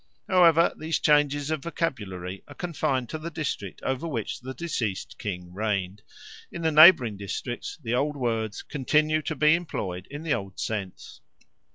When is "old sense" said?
10.33-11.21